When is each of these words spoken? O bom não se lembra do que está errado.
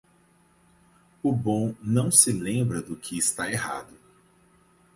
O 1.21 1.31
bom 1.31 1.75
não 1.79 2.09
se 2.09 2.31
lembra 2.31 2.81
do 2.81 2.95
que 2.95 3.19
está 3.19 3.51
errado. 3.51 3.95